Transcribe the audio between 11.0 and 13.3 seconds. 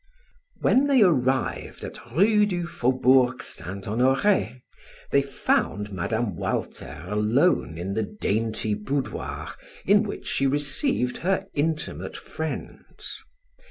her intimate friends.